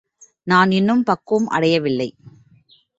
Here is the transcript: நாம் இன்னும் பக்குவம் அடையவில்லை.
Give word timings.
நாம் 0.43 0.71
இன்னும் 0.71 1.03
பக்குவம் 1.03 1.47
அடையவில்லை. 1.47 2.09